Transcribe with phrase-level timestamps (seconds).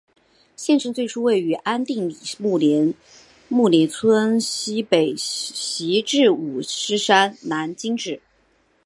[0.57, 8.19] 县城最初位于安定里木连村溪北徙治五狮山南今址。